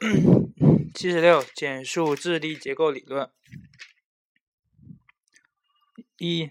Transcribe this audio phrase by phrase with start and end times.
[0.94, 3.30] 七十六，简述智力结构理论。
[6.16, 6.50] 一，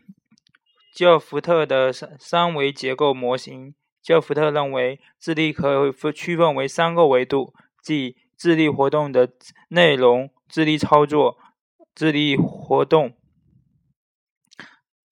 [0.94, 3.74] 吉尔福特的三三维结构模型。
[4.04, 9.33] 吉尔福特认为，智力可分区分为三个维度，即智力活动的
[9.70, 11.40] 内容、智力操作、
[11.96, 13.18] 智力活动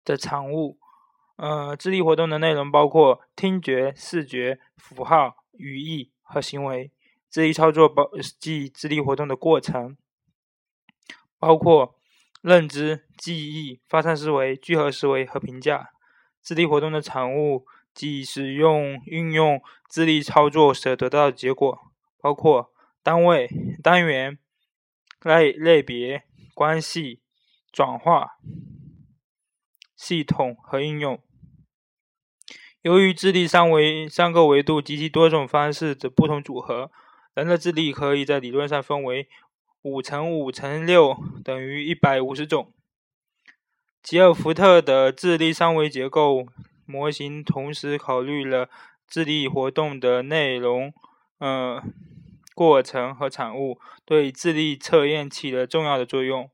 [0.05, 0.77] 的产物。
[1.37, 6.91] 呃，智力活动的内容包括听觉、视觉、符号、语义和行为。
[7.29, 9.97] 智力操作包即智力活动的过程，
[11.37, 11.99] 包括
[12.41, 15.89] 认知、记忆、发散思维、聚合思维和评价。
[16.41, 21.77] 智力活动的产物即使用运用智力操作所得到的结果，
[22.19, 22.71] 包括
[23.03, 23.49] 单位、
[23.83, 24.39] 单元、
[25.21, 27.21] 类类别、关系、
[27.71, 28.37] 转化、
[29.97, 31.21] 系统和应用。
[32.81, 36.89] 由于智力三维三个维度及其多种方式的不同组合。
[37.37, 39.29] 人的智力可以在理论上分为
[39.83, 42.73] 五乘五乘六等于一百五十种。
[44.01, 46.47] 吉尔福特的智力三维结构
[46.87, 48.71] 模型同时考虑了
[49.07, 50.91] 智力活动的内容、
[51.37, 51.83] 呃
[52.55, 56.49] 过程和产物，对智力测验起了重要的作用。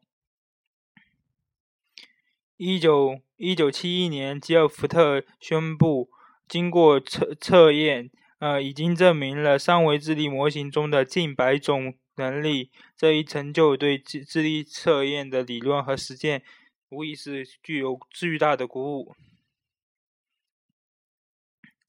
[2.58, 6.10] 一九一九七一年，吉尔福特宣布，
[6.46, 8.12] 经过测测验。
[8.44, 12.72] 呃，已经证明了三维智力模型中的近百种能力。
[12.98, 16.44] 这一成就对智智力测验的理论和实践，
[16.90, 19.16] 无疑是具有巨大的鼓舞。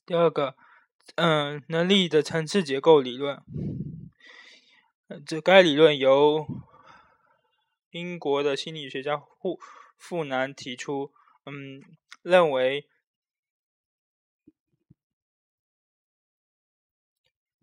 [0.06, 0.54] 第二个，
[1.16, 3.42] 嗯，能力的层次结构理论。
[5.26, 6.46] 这该理论由
[7.90, 9.58] 英国的心理学家富
[9.98, 11.12] 富南提出，
[11.46, 11.82] 嗯，
[12.22, 12.86] 认为。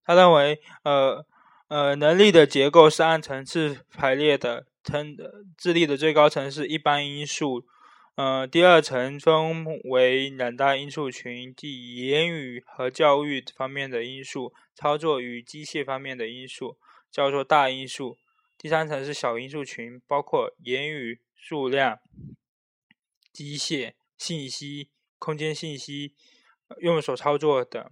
[0.04, 1.26] 他认为，呃
[1.68, 4.66] 呃，能力的结构是按层次排列的。
[4.84, 5.16] 层
[5.56, 7.64] 智力的最高层是一般因素，
[8.16, 16.80] 呃，第二层分为两大因素群，即言语和教育方面的因素，操作与机械方面的因素，
[17.12, 18.18] 叫做大因素。
[18.58, 22.00] 第三层是小因素群，包括言语、数量、
[23.32, 24.90] 机械、信息、
[25.20, 26.16] 空间信息、
[26.80, 27.88] 用手操作等。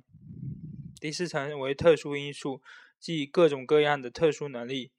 [1.00, 2.62] 第四层为特殊因素，
[3.00, 4.92] 即各种各样的特殊能力。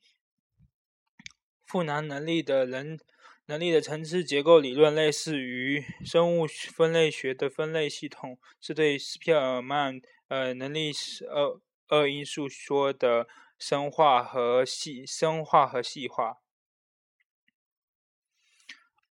[1.65, 2.99] 赋能能力的人
[3.47, 10.93] 能力的层次结构理论类似于生物分类学的分类系统，是对斯皮尔曼呃能力
[11.29, 13.29] 二二因素说的
[13.59, 16.39] 深化和细深化和细化。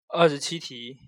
[0.08, 0.98] 二十七题，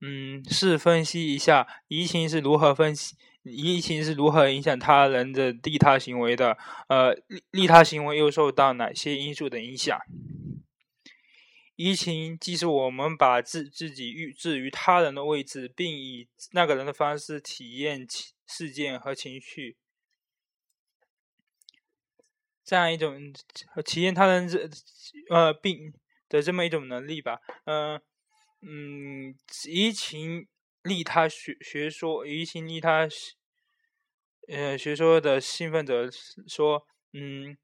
[0.00, 3.16] 嗯，试分析一下移情是如何分析。
[3.44, 6.56] 移情是如何影响他人的利他行为的？
[6.88, 9.98] 呃，利利他行为又受到哪些因素的影响？
[11.76, 18.06] 移情即是我们把自自己预置于他人的位置，并以那个人的方式体验
[18.46, 19.76] 事件和情绪，
[22.64, 23.32] 这样一种
[23.84, 24.70] 体验他人这
[25.28, 25.92] 呃并
[26.28, 27.40] 的这么一种能力吧。
[27.64, 28.00] 嗯
[28.62, 29.34] 嗯，
[29.68, 30.46] 移情。
[30.84, 33.08] 利他学学说，移情利他，
[34.48, 36.10] 呃，学说的兴奋者
[36.46, 37.56] 说，嗯，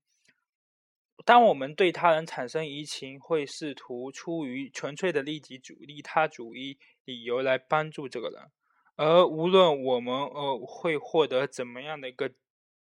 [1.27, 8.51] 当我们对他人产生移情，会试图出于纯粹的利己主利他主义理由来帮助这个人，
[8.97, 12.33] 而无论我们呃会获得怎么样的一个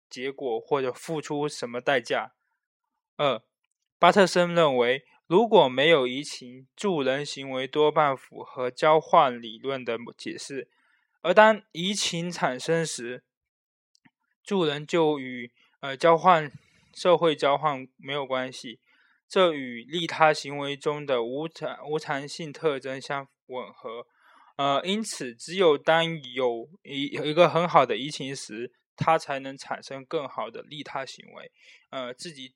[0.07, 2.35] 结果，或者付出什么代价。
[3.15, 3.41] 二，
[3.97, 5.03] 巴特森认为。
[5.27, 10.69] 如果没有移情，助人行为多半符合交换理论的解释；
[11.21, 13.25] 而当移情产生时，
[14.41, 15.51] 助人就与
[15.81, 16.49] 呃交换
[16.93, 18.79] 社会交换没有关系，
[19.27, 24.07] 这与利他行为中的无偿无偿性特征相吻合。
[24.55, 31.51] 呃，因此，只有当有一有一个很好的移情时，它才能产生更好的利他行为。
[31.89, 32.55] 呃，自己，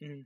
[0.00, 0.24] 嗯。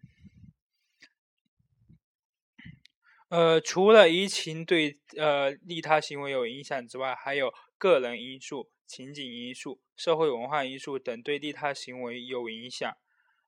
[3.35, 12.97] 呃，除了移情对呃利他行为有影响之外，还有个人因素、情景因素、社会文化因素等对利他行为有影响。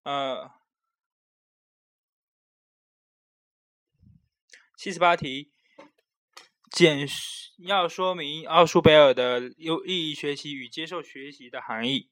[0.02, 0.50] 呃，
[4.76, 5.52] 七十八题，
[6.68, 7.06] 简
[7.58, 12.10] 要说明奥数贝尔的有意义学习与接受学习的含义。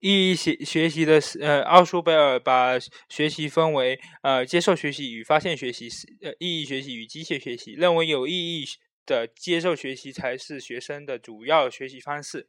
[0.00, 5.88] 意义学学习的呃，奥数贝尔把学习分为呃接受学习与发现学习，
[6.22, 8.64] 呃意义学习与机械学习，认为有意义
[9.04, 12.48] 的接受学习才是学生的主要学习方式。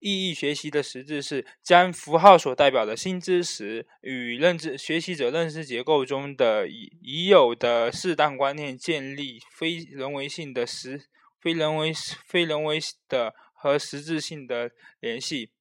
[0.00, 11.06] 意义学习的实质是将符号所代表的新知识与认知学习者认知结构中的已已有的适当观念建立非人为性的实
[11.40, 11.90] 非人为
[12.26, 15.52] 非人为的和实质性的联系。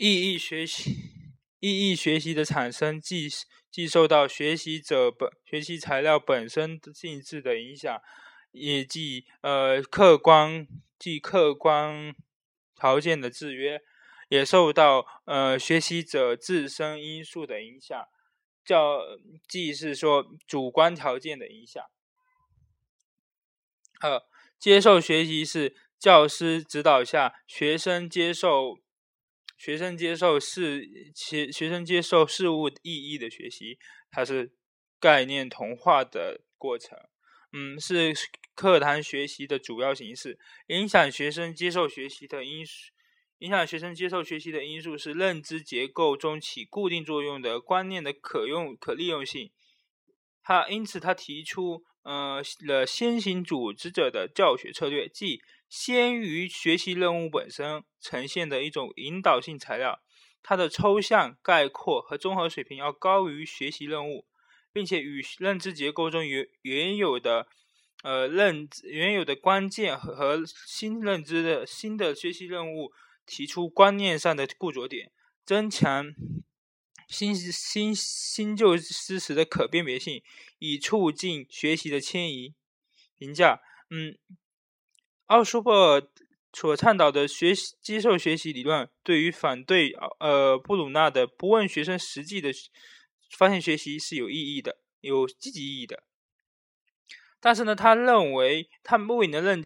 [0.00, 0.96] 意义学习
[1.58, 3.28] 意义学习的产生，既
[3.70, 8.00] 既受到学习者本学习材料本身性质的影响，
[8.50, 10.66] 也即呃客观
[10.98, 12.14] 即客观。
[12.74, 13.82] 条件的制约，
[14.30, 18.06] 也受到呃学习者自身因素的影响，
[18.64, 19.02] 较
[19.46, 21.84] 即是说主观条件的影响。
[24.00, 24.22] 二、
[24.58, 28.78] 接受学习是教师指导下学生接受
[29.60, 33.78] 学生接受事学学生接受事物意义的学习，
[34.10, 34.54] 它是
[34.98, 36.98] 概念同化的过程。
[37.52, 38.14] 嗯，是
[38.54, 40.38] 课堂学习的主要形式。
[40.68, 42.90] 影响学生接受学习的因素，
[43.40, 49.50] 影响学生接受学习的因素是认知结构中起固定作用的观念的可用可利用性。
[50.42, 60.02] 他因此他提出，呃，了先行组织者的教学策略，即先于学习任务本身呈现的一种引导性材料。
[60.42, 64.26] 它的抽象概括和综合水平要高于学习任务。
[64.72, 67.48] 并且与认知结构中原原有的
[68.04, 72.92] 呃认原有的关键和和新认知的新的学习任务
[73.26, 75.10] 提出观念上的固着点，
[75.44, 76.14] 增强
[77.08, 80.22] 新新新旧知识的可辨别性，
[80.60, 82.54] 以促进学习的迁移。
[83.18, 84.16] 评价，嗯，
[85.30, 86.02] 奥舒珀
[86.52, 92.50] 所倡导的学习接受学习理论，对于反对呃布鲁纳的不问学生实际的。
[93.38, 96.02] 发现学习是有意义的，有积极意义的。
[97.38, 99.64] 但是呢，他认为他未能认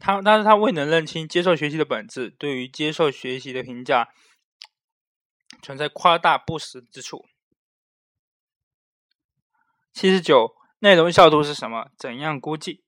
[0.00, 2.30] 他，但是他未能认清接受学习的本质。
[2.30, 4.08] 对于接受学习的评价
[5.62, 7.24] 存在夸大不实之处。
[9.92, 11.92] 七十九，内容效度是什么？
[11.96, 12.82] 怎样估计？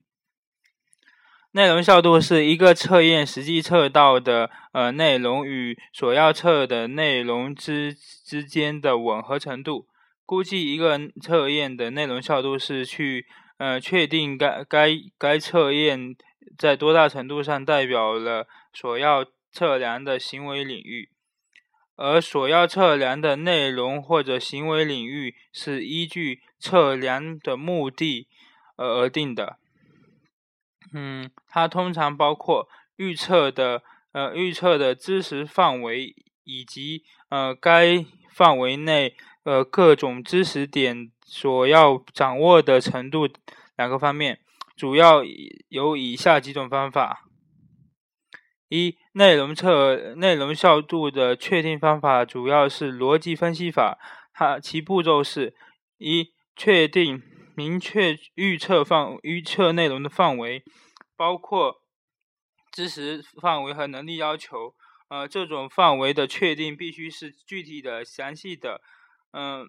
[1.59, 9.89] 内容效度是一个测验实际测到的呃内容与所要测的内容之之间的吻合程度。
[10.25, 13.27] 估计一个测验的内容效度是去
[13.57, 16.15] 呃确定该该该测验
[16.57, 21.09] 在多大程度上代表了所要测量的行为领域，
[21.97, 28.29] 而所要测量的内容或者行为领域是依据测量的目的
[28.77, 29.57] 而而定的。
[30.93, 33.83] 嗯，它通常包括预测的
[34.13, 36.15] 呃预测的知识范围
[36.45, 39.17] 以及呃该范围内。
[39.45, 43.27] 呃，各种知识点所要掌握的程度
[43.79, 44.41] 两个方面，
[44.77, 45.23] 主要
[45.71, 47.25] 有以下几种方法：
[48.69, 53.99] 一、内容测内容效度的确定方法主要是逻辑分析法，
[54.35, 55.55] 它其步骤是：
[55.97, 57.23] 一、确定
[57.59, 60.63] 明确预测范预测内容的范围，
[61.17, 61.83] 包括
[62.71, 64.77] 知识范围和能力要求。
[65.09, 68.81] 呃，这种范围的确定必须是具体的、详细的。
[69.33, 69.67] 嗯，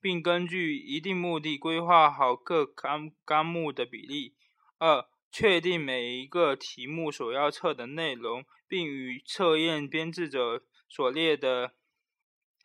[0.00, 4.36] 并根据一定目的规划好各纲纲目的比例。
[4.78, 11.72] 二、确定每一个题目所要测的内容，并与测验编制者所列的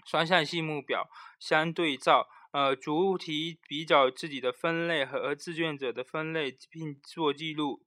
[0.06, 1.10] 双向性目表
[1.40, 2.28] 相对照。
[2.52, 7.84] 呃，逐题比较自己的分类和自卷者的分类，并做记录。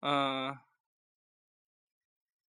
[0.00, 0.58] 嗯，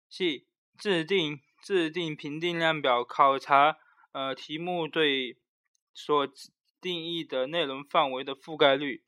[0.09, 1.41] 系制定。
[1.59, 3.77] 制定评定量表，考察
[4.13, 5.37] 呃题目对
[5.93, 6.25] 所
[6.79, 9.03] 定义的内容范围的覆盖率，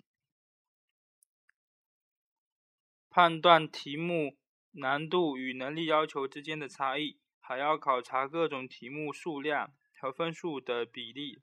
[3.09, 4.35] 判断题目
[4.71, 11.41] 难度与能力要求之间的差异，还要考察各种题目数量和分数的比例，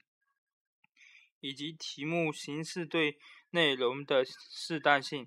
[1.41, 3.19] 以及题目形式对
[3.51, 5.27] 内容的适当性，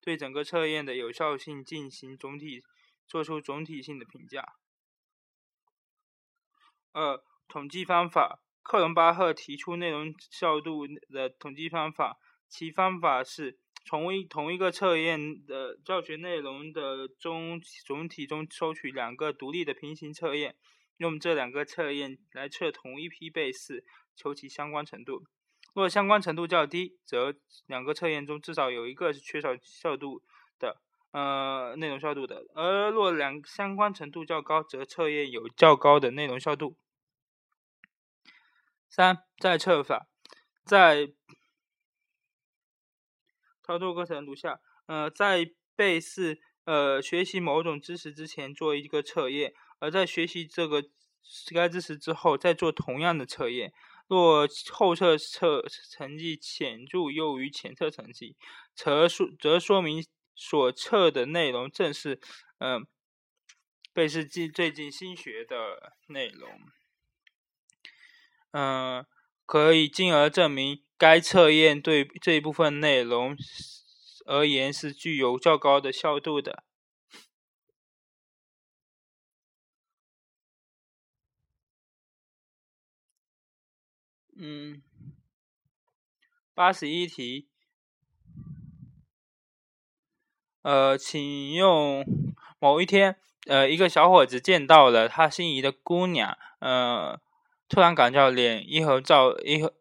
[0.00, 2.64] 对整个测验的有效性进行总体
[3.06, 4.54] 做出总体性的评价。
[6.92, 8.40] 二、统计方法。
[8.66, 12.16] 克伦巴赫提出内容效度的统计方法，
[12.48, 20.56] 其方法是从一同一个测验的教学内容的中总体中抽取两个独立的平行测验，
[20.96, 23.84] 用这两个测验来测同一批被试，
[24.14, 25.24] 求其相关程度。
[25.74, 27.34] 若相关程度较低，则
[27.66, 30.22] 两个测验中至少有一个是缺少效度
[30.58, 36.76] 的，呃，内容效度的；而若两相关程度较高，则测验有较高的内容效度。
[38.88, 40.06] 三再测法，
[40.64, 41.12] 在
[43.64, 50.84] 操作过程如下：呃，在被试呃学习某种知识之前做一个测验，而在学习这个
[51.54, 53.72] 该知识之后再做同样的测验。
[54.06, 58.36] 若后测测成绩显著优于前测成绩，
[58.74, 60.04] 则说则说明
[60.34, 62.20] 所测的内容正是
[62.58, 62.86] 嗯
[63.94, 66.50] 被试近最近新学的内容，
[68.50, 69.06] 嗯，
[69.46, 73.34] 可以进而证明该测验对这一部分内容
[74.26, 76.63] 而言是具有较高的效度的。
[84.36, 84.82] 嗯，
[86.54, 87.48] 八十一题，
[90.62, 92.04] 呃，请用
[92.58, 97.20] 某一天，呃，一个小伙子见到了他心仪的姑娘，呃，
[97.68, 99.72] 突然感到脸一合照一合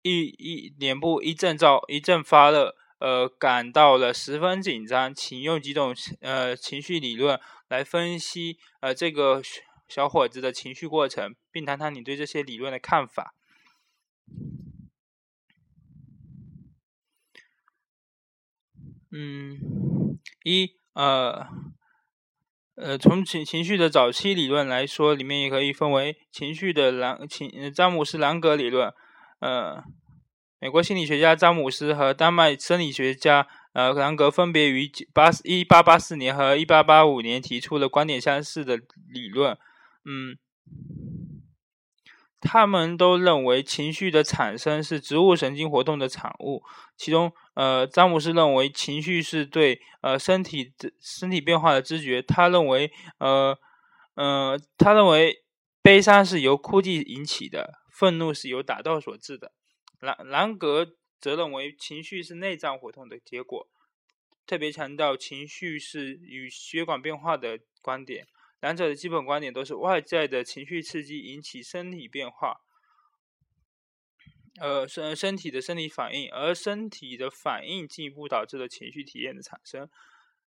[0.00, 7.38] 一一脸部一阵照一阵发热，呃，感到了十分紧张，请用几种呃情绪理论
[7.68, 9.42] 来分析呃这个
[9.86, 13.34] 小伙子的情绪过程，并谈谈你对这些理论的看法。
[19.10, 21.46] 嗯，一呃
[22.74, 28.92] 呃，从情情绪的早期理论来说，里面也可以分为情绪的兰情詹姆斯兰格理论，
[29.40, 29.82] 呃，
[30.60, 39.56] 美国心理学家詹姆斯和丹麦生理学家呃兰格分别于八一八八四年和一八八五年提出了观点相似的理论，
[40.04, 40.36] 嗯。
[42.40, 46.62] 他们都认为情绪的产生是植物神经活动的产物。
[46.96, 52.22] 其中，呃，詹姆斯认为情绪是对呃身体的身体变化的知觉。
[52.22, 53.58] 他认为，呃，
[54.14, 55.42] 呃，他认为
[55.82, 59.52] 悲伤是由哭泣引起的，愤怒是由打斗所致的。
[60.00, 60.86] 兰兰格
[61.20, 63.66] 则认为情绪是内脏活动的结果，
[64.46, 68.26] 特别强调情绪是与血管变化的观点。
[68.60, 72.60] 两者的基本观点都是外在的情绪刺激引起身体变化，
[74.60, 79.88] 呃，身身体的生理反应，而身体的反应进一步导致了情绪体验的产生。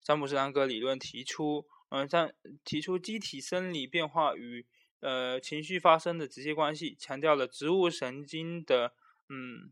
[0.03, 4.67] 詹姆斯兰格理论提出，嗯，在提出机体生理变化与
[4.99, 8.93] 呃情绪发生的直接关系，强调了植物神经的
[9.29, 9.71] 嗯，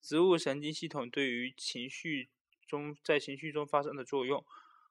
[0.00, 2.28] 植物神经系统对于情绪
[2.68, 4.44] 中在情绪中发生的作用。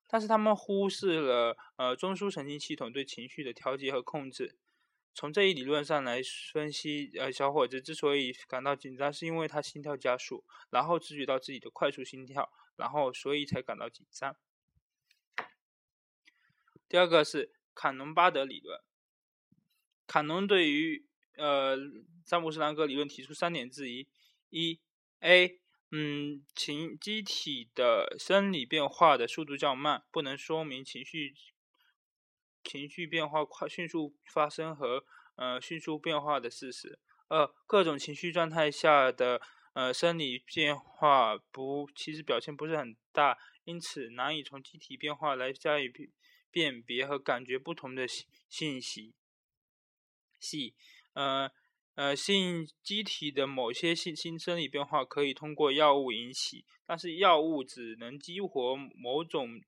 [0.08, 4.58] 但是他们忽视了呃中枢神经系统对情绪的调节和控制。
[5.14, 6.22] 从这一理论上来
[6.54, 14.36] 分析，呃，小伙子之所以感到紧张，是因为他心跳加速，然后知觉到自己的快速心跳，然后所以才感到紧张。
[16.88, 18.80] 第二个是坎农巴德理论。
[20.06, 21.76] 坎农对于呃
[22.24, 24.08] 詹姆斯兰格理论提出三点质疑：
[24.52, 24.80] 一
[25.20, 25.60] ，A。
[25.92, 31.34] 嗯，情机体的生理变化的速度较慢，不能说明情绪
[32.66, 37.00] 情绪变化快、迅速发生和呃迅速变化的事实。
[37.30, 39.42] 二，各种情绪状态下的
[39.74, 45.90] 呃生理变化不其实表现不是很大，因此难以从机体变化来加以
[46.52, 48.06] 辨别和感觉不同的
[48.50, 49.14] 信息。
[50.42, 50.74] 系，
[51.14, 51.52] 呃。
[51.98, 59.60] 呃，性机体的某些性性生理变化可以通过药物引起，但是药物只能激活某种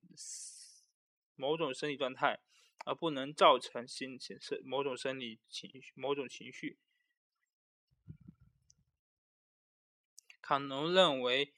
[1.35, 2.39] 某种生理状态，
[2.85, 6.77] 而不能造成新生某种生理情绪某种情绪。
[10.39, 11.55] 卡农认为，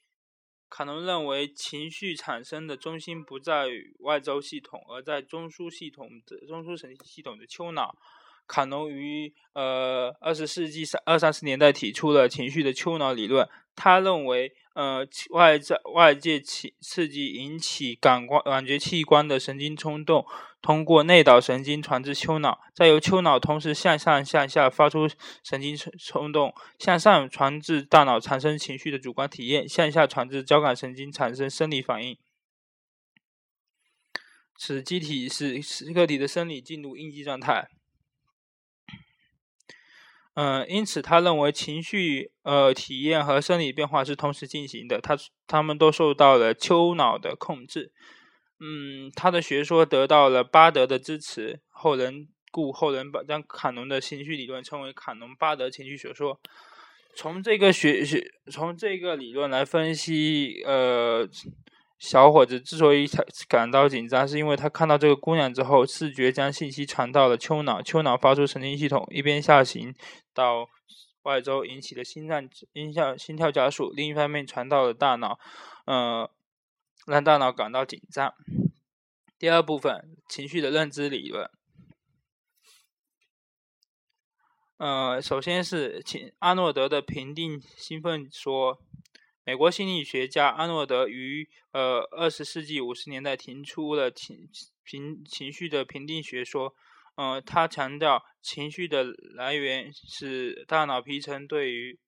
[0.70, 7.98] 卡农认为情绪产生的中心不在外周系统，而在中枢系统的中枢神经系统的丘脑。
[8.52, 13.48] 卡农于呃二十世纪三二三十年代提出了情绪的丘脑理论。
[13.74, 20.26] 他认为，呃，外在外界刺刺激引起感官感觉器官的神经冲动，
[20.60, 25.08] 通过内导神经传至丘脑，再由丘脑同时向上向下发出
[25.42, 32.18] 神经冲冲动，向上传至大脑产生情绪的主观体验，向下传至交感神经产生生理反应，
[34.58, 37.70] 使机体使使个体的生理进入应激状态。
[40.34, 47.92] 嗯，因此他认为情绪呃体验和生理变化是同时进行的，他他们都受到了丘脑的控制。
[48.58, 56.40] 嗯，他的学说得到了巴德的支持，后人故后人把将卡农的情绪理论称为卡农巴德情绪学说。
[57.14, 61.28] 从这个学学从这个理论来分析，呃。
[62.02, 69.94] 小伙子之所以他感到紧张，是因为他看到这个姑娘之后，视觉将信息传到了丘脑，丘脑发出神经系统，一边下行
[70.34, 70.68] 到
[71.22, 75.38] 外周，引起了心脏、心跳、心跳加速；另一方面传到了大脑，
[75.86, 76.28] 呃，
[77.06, 78.34] 让大脑感到紧张。
[79.38, 81.48] 第二部分，情绪的认知理论。
[84.78, 88.80] 呃，首先是请阿诺德的评定兴奋说，
[89.44, 94.48] 美国心理学家阿诺德于呃二十世纪五十年代提出了情
[94.84, 96.74] 评情绪的评定学说。
[97.14, 101.98] 呃，他强调情绪的来源是大脑皮层对于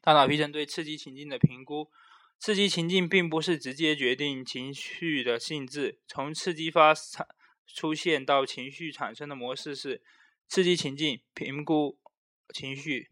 [0.00, 1.90] 大脑皮层对刺激情境的评估。
[2.38, 7.26] 刺激情境并不是直接决定情绪的性质，从刺激发产
[7.66, 10.02] 出现到情绪产生的模式是。
[10.50, 11.98] 刺激情境评估
[12.54, 13.08] 情绪，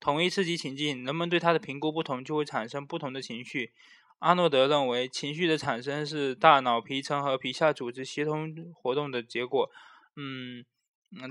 [0.00, 3.72] 同一刺激情境，人们对它的评估不同，就会产生不同的情绪。
[4.20, 9.70] 阿诺德认为，情绪的产生是大脑皮层和皮下组织协同活动的结果。
[10.16, 10.64] 嗯，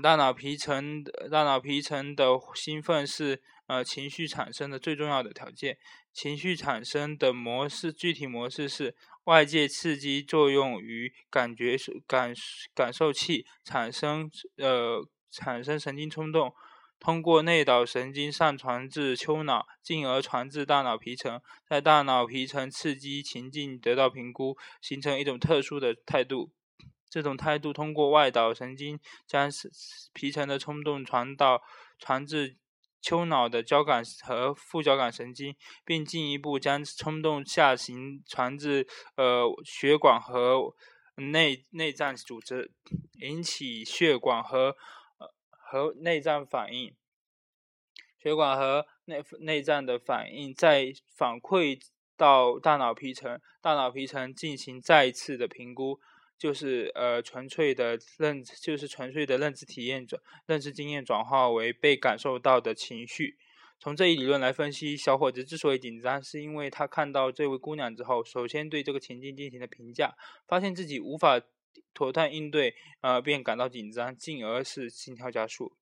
[0.00, 5.78] 大脑皮层大脑皮层的兴奋是呃情绪产生的最重要的条件。
[6.12, 11.76] 情绪产生的模式，具体模式是外界刺激作用于感觉
[12.06, 12.34] 感
[12.74, 15.08] 感受器，产生呃。
[15.32, 16.52] 产生神经冲动，
[17.00, 26.52] 通过内导神经上传至丘脑，进而传至大脑皮层，在大脑皮层刺激情境得到评估，形成一种特殊的态度。
[27.08, 29.50] 这种态度通过外导神经将
[30.12, 31.62] 皮层的冲动传到
[31.98, 32.58] 传至
[33.00, 40.74] 丘脑的交感和副交感神经，并进一步将冲动下行传至呃血管和
[41.16, 42.70] 内内脏组织，
[43.20, 44.76] 引起血管和。
[45.70, 46.92] 和内脏反应，
[48.18, 51.80] 血管和内内脏的反应再反馈
[52.16, 56.00] 到大脑皮层，大脑皮层进行再次的评估，
[56.36, 63.36] 就是呃纯粹的认，就是纯粹的认知体验转认知经验转化为被感受到的情绪。
[63.78, 70.16] 从这一理论来分析，小伙子之所以紧张，是因为他看到这位姑娘之后，首先对这个情境进行了评价，
[70.48, 71.40] 发现自己无法。
[71.92, 75.76] 妥善应对，呃，便感到紧张，进而是心跳加速。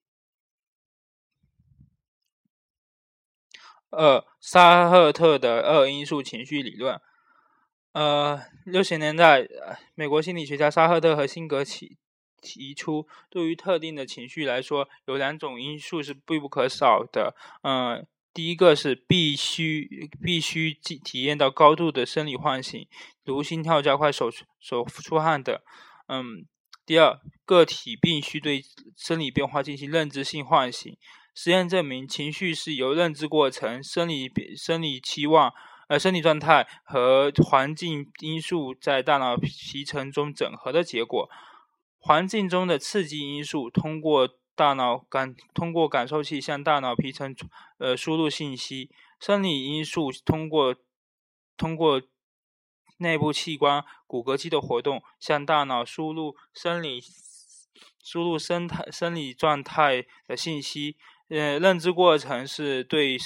[3.90, 7.00] 二，沙赫特的二因素情绪理论。
[7.92, 9.48] 呃，六十年代，
[9.94, 11.96] 美国心理学家沙赫特和辛格提
[12.40, 17.34] 提出，对于特定的情绪来说，有两种因素是必不可少的。
[17.62, 22.86] 嗯，第一个是必须必须体体验到高度的生理唤醒，
[23.24, 25.58] 如心跳加快、手手出汗等。
[26.08, 26.46] 嗯，
[26.86, 28.62] 第二，个体必须对
[28.96, 30.96] 生理变化进行认知性唤醒。
[31.34, 35.52] 实验证明，情绪是由认知过程、生理生理期望、
[35.88, 41.28] 呃生理状态和环境因素在大脑皮层中整合的结果。
[41.98, 47.36] 环境中的刺激因素通过大脑感通过感受器向大脑皮层
[47.78, 48.90] 呃输入信息，
[49.20, 50.74] 生理因素通过
[51.58, 52.00] 通过。
[52.98, 57.00] 内部器官骨骼肌的活动向大脑输入生理
[58.02, 60.96] 输入生态生理状态的信息。
[61.28, 63.18] 呃，认知过程是对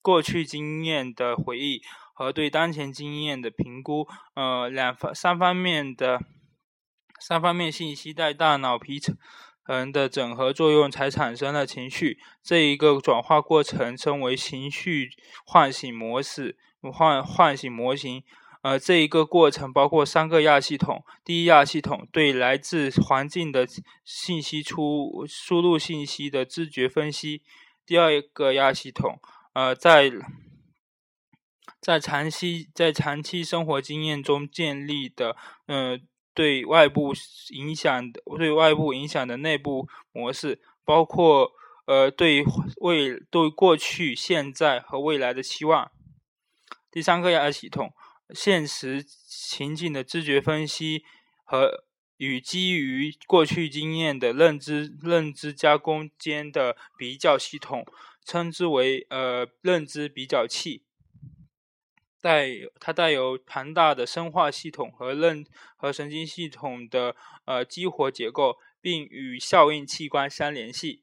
[0.00, 1.82] 过去经验的回忆
[2.14, 4.08] 和对当前经验的评估。
[4.34, 6.20] 呃，两方三方面的
[7.20, 12.18] 三方面信息在大脑皮层的整合作用，才产生了情绪。
[12.42, 15.10] 这一个转化过程称为情绪
[15.44, 16.56] 唤醒模式
[16.92, 18.24] 唤唤醒模型。
[18.62, 21.04] 呃，这一个过程包括三个亚系统。
[21.24, 23.66] 第一亚系统对来自环境的
[24.04, 27.42] 信息出输入信息的知觉分析。
[27.84, 29.18] 第二个亚系统，
[29.54, 30.12] 呃，在
[31.80, 35.98] 在长期在长期生活经验中建立的，呃，
[36.32, 37.12] 对外部
[37.50, 41.50] 影响的对外部影响的内部模式，包括
[41.86, 42.44] 呃对
[42.76, 45.90] 未对过去、现在和未来的期望。
[46.92, 47.92] 第三个亚系统。
[48.34, 51.04] 现实情境的知觉分析
[51.44, 51.84] 和
[52.16, 57.84] 与基于过去经验的认知认知加工间的比较系统，
[58.24, 60.84] 称之为呃认知比较器。
[62.20, 65.44] 带它带有庞大的生化系统和认
[65.76, 67.16] 和神经系统的
[67.46, 71.02] 呃激活结构，并与效应器官相联系。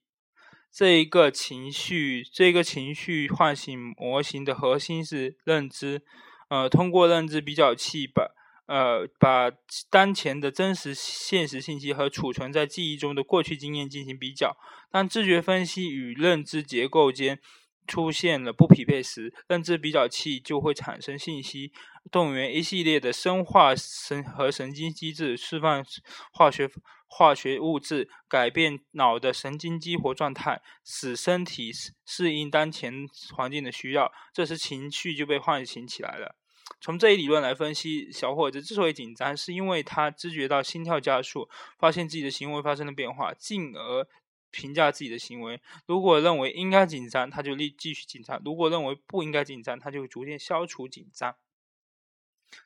[0.72, 6.04] 这一个情绪这个情绪唤醒模型的核心是认知。
[6.50, 8.32] 呃，通过认知比较器把
[8.68, 9.52] 呃把
[9.90, 14.58] 当前的真实现实信息和储存在记忆中的过去经验进行比较。
[14.92, 17.40] 当知觉分析与认知结构间
[17.88, 21.72] 出现了不匹配时，认知比较器就会产生信息，
[22.12, 25.84] 动员一系列的生化神和神经机制，释放
[26.32, 26.70] 化学
[27.08, 31.72] 化学物质，改变脑的神经激活状态，使身体
[32.06, 34.12] 适应当前环境的需要。
[34.32, 36.39] 这时情绪就被唤醒起来了。
[36.82, 44.08] 从这一理论来分析，小伙子之所以紧张，是因为他知觉到心跳加速，发现自己的行为发生了变化，进而
[44.50, 45.62] 评价自己的行为。
[45.86, 51.36] 如果认为应该紧张，他就立继续紧张；如果认为不应该紧张，他就逐渐消除紧张。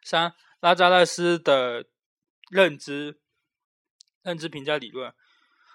[0.01, 1.87] 三、拉扎勒斯的
[2.49, 3.17] 认知
[4.21, 5.13] 认知评价理论，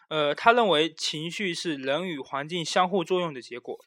[0.09, 3.79] 呃，他认为情绪是人与环境相互作用的结果。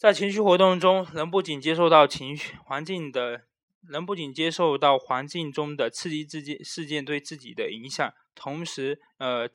[0.00, 3.44] 在情绪活动中，人不仅接受到情绪环境的，
[3.82, 9.46] 人不仅接受到环境中的刺激事件事件对自己的影响，同时，呃，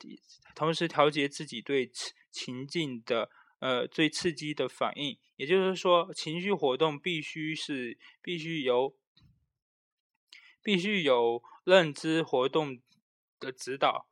[0.54, 1.90] 同时调节自己对
[2.30, 3.28] 情境的，
[3.58, 5.18] 呃，最刺激的反应。
[5.34, 8.94] 也就是说，情绪活动必须是必须由
[10.62, 12.78] 必须有认知活动
[13.40, 14.06] 的指导。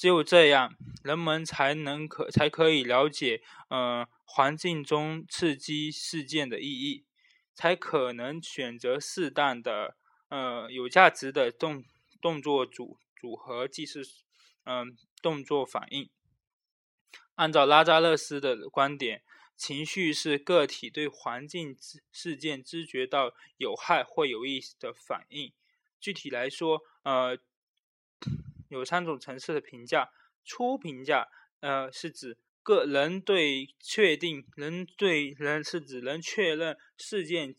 [0.00, 7.04] 只有这样，人们才能可才可以了解，呃，环境中刺激事件的意义，
[7.52, 9.98] 才可能选择适当的，
[10.30, 11.84] 呃，有价值的动
[12.18, 14.02] 动作组组合，即是，
[14.64, 16.08] 嗯，动作反应。
[17.34, 19.22] 按照拉扎勒斯的观点，
[19.54, 21.76] 情绪是个体对环境
[22.10, 25.52] 事件知觉到有害或有益的反应。
[26.00, 27.38] 具体来说，呃。
[28.70, 30.08] 有三种层次的评价：
[30.44, 31.28] 初评价，
[31.60, 37.54] 呃，是指个人对确定人对人是指能确认事件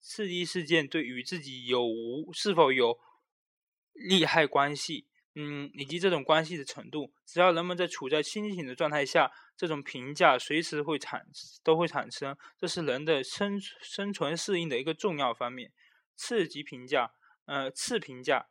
[0.00, 2.98] 刺激事件对与自己有无是否有
[3.92, 7.12] 利害关系，嗯，以及这种关系的程度。
[7.24, 11.26] 只要人们在处在清醒的状态下，这种评价随时会产
[11.62, 15.72] 都会产生，这是人的生生存适应的一个重要方面。
[16.14, 17.12] 次级评价，
[17.46, 18.48] 呃，次评价。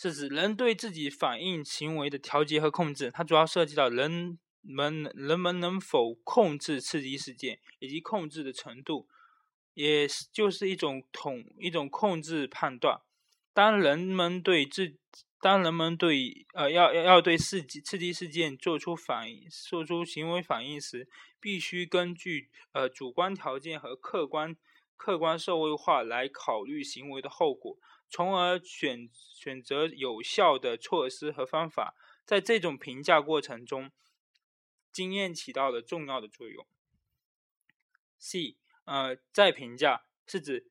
[0.00, 9.06] 是指人对自己反应行为的调节和控制，它主要涉及到人们人们能否控制刺激事件以及控制的程度，
[9.74, 13.02] 也就是一种统一种控制判断。
[13.52, 14.96] 当人们对自
[15.38, 21.06] 当人们对呃要要要对刺激刺激事件做出反应做出行为反应时，
[21.38, 24.56] 必须根据呃主观条件和客观
[24.96, 27.76] 客观社会化来考虑行为的后果。
[28.10, 31.94] 从而选选择有效的措施和方法，
[32.26, 33.92] 在这种评价过程中，
[34.92, 36.66] 经验起到了重要的作用。
[38.18, 40.70] C，呃，再评价是指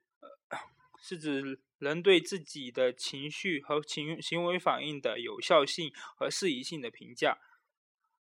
[1.01, 7.39] 是指人对自己的情绪和情行为反应的有效性和适宜性的评价，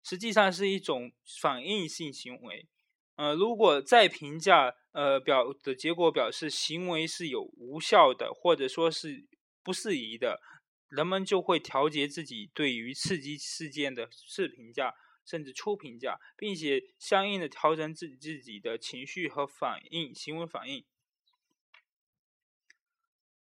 [0.03, 2.69] 实际上是一种反应性行为。
[3.17, 4.77] 呃，如果再评价。
[4.99, 9.29] 呃，表的结果表示行为是有无效的，或者说是
[9.63, 10.41] 不适宜的，
[10.89, 20.85] 人们就会调节自己对于刺激事件的次评价，甚至初评价，并且相应的调整自己自己的情绪和反应行为反应。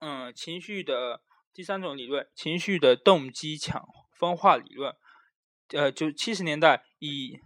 [0.00, 4.96] 嗯，情绪的第三种理论，情绪的动机强分化理论，
[5.68, 7.38] 呃，就七十年代以。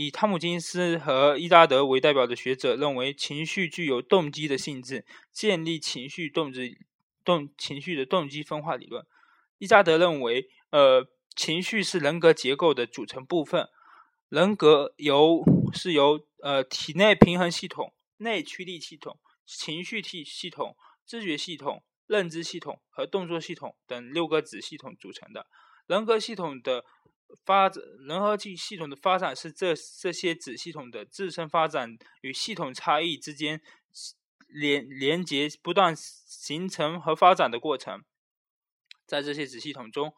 [0.00, 6.78] 以汤姆金斯和伊扎德为代表的学者认为，情绪具有动机的性质，建立情绪动机
[7.24, 9.04] 动情绪的动机分化理论。
[9.58, 13.66] 伊扎德认为，呃，情绪是人格结构的组成部分，
[14.28, 25.48] 人格由是由呃体内平衡系统、内驱力系统、情绪系系统、知觉系统、认知系统和动作系统等六个子系统组成的。
[25.88, 26.84] 人格系统的。
[27.44, 33.60] 发展人和系系统的发展是这这些子系统的自身发展与系统差异之间
[34.46, 38.02] 连连接不断形成和发展的过程。
[39.06, 40.14] 在这些子系统中，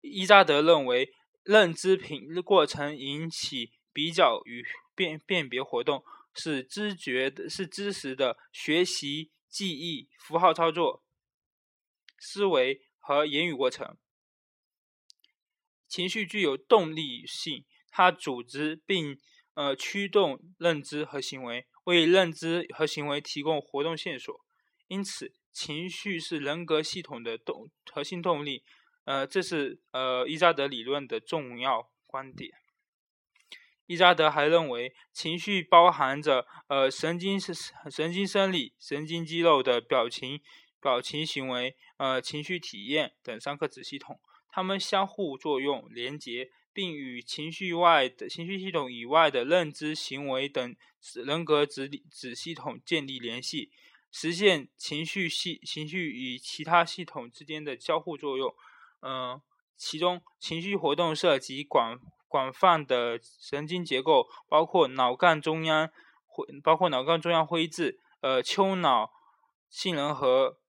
[0.00, 11.02] 伊扎德认为，认知品过程引起比较与辨辨别活动，是知觉的，是知识的学习、记忆、符号操作、
[12.18, 13.96] 思维和言语过程。
[15.94, 19.16] 情绪具有动力性，它组织并
[19.54, 24.34] 呃驱动认知和行为，为认知和行为提供活动线索。
[24.88, 28.64] 因此，情绪是人格系统的动核心动力。
[29.04, 32.50] 呃，这是呃伊扎德理论的重要观点。
[33.86, 37.54] 伊扎德还认为，情绪包含着呃神经是
[37.88, 40.40] 神经生理、神经肌肉的表情、
[40.80, 44.18] 表情行为、呃情绪体验等三个子系统。
[44.56, 50.76] 它们相互作用、连结，并与情绪外的情绪系统以外的认知、行为等
[51.26, 53.72] 人格子子系统建立联系，
[54.12, 58.54] 实现情绪系情绪与其他系统之间的交互作用。
[59.00, 59.42] 嗯，
[59.76, 65.90] 其中情绪活动涉及广广泛的神经结构，包括脑干中央
[66.26, 69.10] 灰，包括脑干中央灰质、呃丘脑、
[69.68, 70.60] 杏仁核、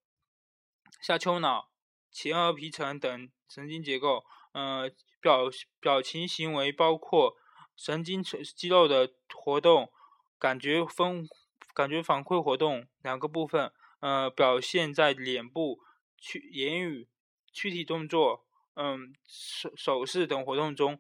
[1.00, 1.70] 下丘脑、
[2.16, 4.24] 前额皮层等神经结构。
[4.54, 5.50] 呃，表
[5.82, 7.36] 表情行为包括
[7.76, 9.92] 神经肌肉的活动、
[10.40, 11.28] 感觉分、
[11.74, 13.70] 感觉反馈活动两个部分。
[14.00, 15.82] 呃，表现在脸部、
[16.18, 17.10] 躯言语、
[17.52, 18.46] 躯体动作。
[18.76, 20.98] 嗯，手手势等活动中，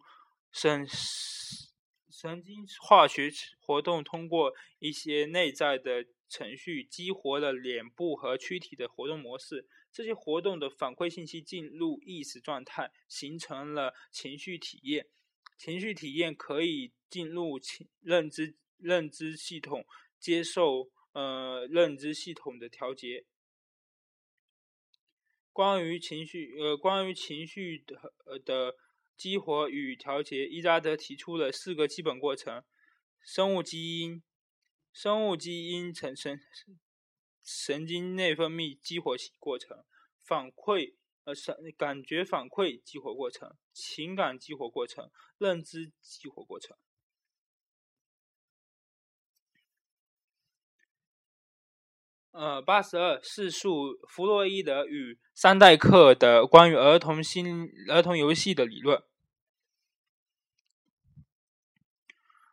[0.51, 0.86] 神
[2.10, 9.67] 神经化学活动通过一些内在的程序激活了脸部和躯体的活动模式。
[9.96, 15.08] 这些活动的反馈信息进入意识状态，形成了情绪体验。
[15.58, 19.86] 情绪体验可以进入情认知认知系统，
[20.20, 23.24] 接受呃认知系统的调节。
[25.54, 28.76] 关于情绪，呃，关于情绪的呃的
[29.16, 32.62] 激活与调节，伊扎德提出了四个基本过程：
[33.24, 34.22] 生物基因、
[34.92, 36.38] 生物基因层神
[37.46, 39.86] 神经内分泌激活过程、
[40.24, 46.76] 反馈呃神感觉反馈激活过程、情感激活过程、认知激活过程。
[52.32, 59.02] 呃，八十二，叙述弗洛伊德与桑代克的关于儿童心儿童游戏的理论。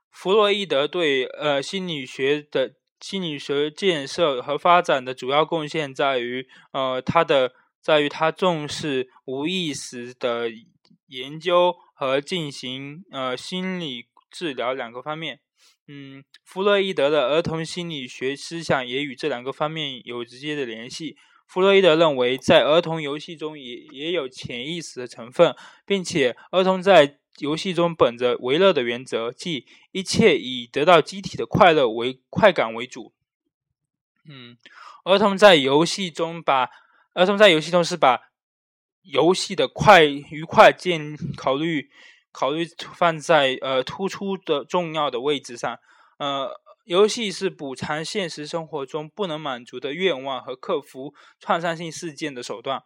[0.09, 10.49] 弗洛伊德对呃心理学的心理学建设和发展的主要贡献在于呃他的在于他重视无意识的
[11.09, 15.41] 研究和进行呃心理治疗两个方面。
[15.89, 21.17] 嗯，弗洛伊德的儿童心理学思想也与这两个方面有直接的联系。
[21.49, 33.13] 弗洛伊德认为，在儿童游戏中也也有潜意识的成分，并且儿童在游戏中本着为乐的原则，即一切以得到机体的快乐为快感为主。
[34.29, 34.57] 嗯，
[35.05, 36.69] 儿童在游戏中把
[37.15, 38.31] 儿童在游戏中是把
[39.03, 41.91] 游戏的快愉快建考虑。
[42.35, 45.79] 考虑放在呃突出的重要的位置上，
[46.17, 46.51] 呃，
[46.85, 52.85] 游戏是补偿现实生活中不能满足的愿望和克服创伤性事件的手段。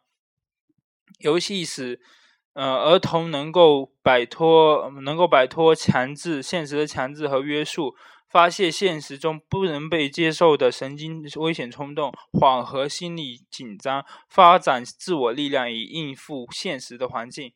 [1.20, 2.00] 游戏使
[2.56, 7.94] 呃儿童能够摆脱能够摆脱强制现实的强制和约束，
[8.30, 17.52] 发泄现实中不能被接受的神经危险冲动，缓和心理紧张，发展自我力量以应付现实的环境。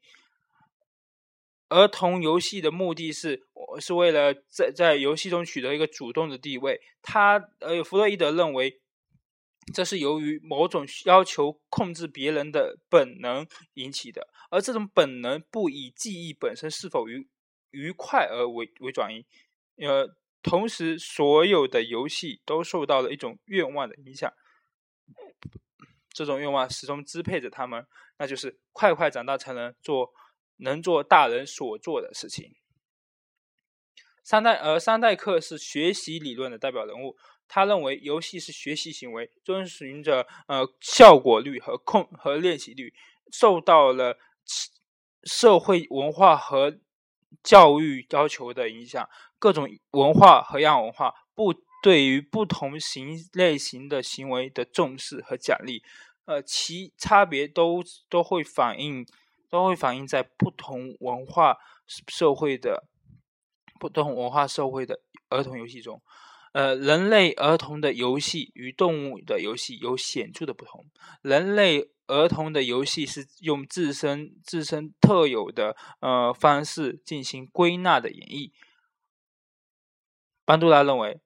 [1.70, 3.44] 儿童游戏的目的是，
[3.80, 6.80] 是为了在在游戏中取得一个主动的地位。
[7.00, 8.79] 他呃，弗洛伊德认为，
[9.72, 17.28] 这是由于某种要求控制别人的本能引起的，而这种本能不以记忆本身是否愉
[17.70, 19.24] 愉快而为为转移。
[19.84, 20.08] 呃，
[20.42, 24.32] 同时，所有的游戏都受到了一种愿望的影响，
[26.12, 27.86] 这种愿望始终支配着他们，
[28.18, 30.12] 那就是快快长大才能做。
[30.62, 32.54] 能做大人所做的事情。
[34.22, 37.16] 三代，而三代克是学习理论的代表人物。
[37.50, 42.94] 他认为游戏是学习行为，遵循着呃效果率和控和练习率，
[43.32, 44.16] 受到了
[45.24, 46.78] 社会文化和
[47.42, 49.08] 教育要求的影响。
[49.40, 55.82] 各种文化和亚文化不对于不同型类型的行为的重视和奖励，
[56.26, 59.04] 呃，其差别都都会反映。
[59.50, 61.58] 都会反映在不同文化
[62.06, 62.84] 社会的
[63.80, 66.00] 不同文化社会的儿童游戏中。
[66.52, 70.86] 呃，人类儿童的游戏与动物的游戏有显著的不同。
[71.22, 78.50] 人类儿童的游戏是用自身自身特有的呃方式进行归纳的演绎。
[80.44, 81.20] 班杜拉认为，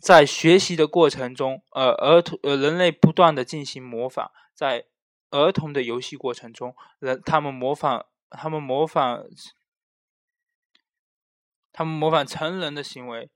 [0.00, 4.86] 在学习的过程中，呃，儿童呃人类不断的进行模仿，在。
[5.32, 9.24] 儿童的游戏过程中，人他们模仿，他们模仿，
[11.70, 13.30] 他们模仿成人的行为，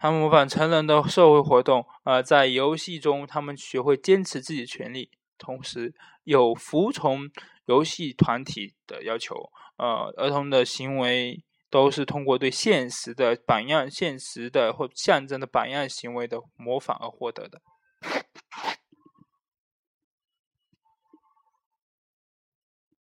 [0.00, 1.84] 他们模仿成人的社会活动。
[2.04, 7.30] 呃，在游戏中，他们学会坚持自己的权利，同时有服从
[7.66, 9.36] 游戏团体的要求。
[9.76, 17.60] 呃，儿童的行为都是通过对现实的榜样、现实的或象征的榜样行为的模仿而获得的。